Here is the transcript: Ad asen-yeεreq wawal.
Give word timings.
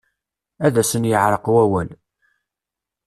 Ad 0.65 0.75
asen-yeεreq 0.81 1.45
wawal. 1.53 1.89